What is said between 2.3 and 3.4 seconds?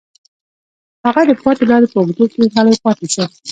کې غلی پاتې شو